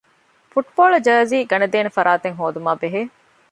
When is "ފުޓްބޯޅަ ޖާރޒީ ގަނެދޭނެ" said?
0.51-1.89